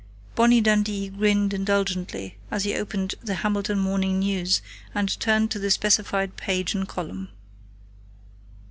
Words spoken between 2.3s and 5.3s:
as he opened The Hamilton Morning News and